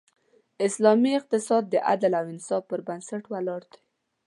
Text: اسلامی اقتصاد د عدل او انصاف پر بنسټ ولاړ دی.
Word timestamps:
اسلامی 0.67 1.11
اقتصاد 1.19 1.63
د 1.69 1.75
عدل 1.89 2.11
او 2.19 2.25
انصاف 2.33 2.63
پر 2.69 2.79
بنسټ 2.87 3.23
ولاړ 3.33 3.61
دی. 3.71 3.79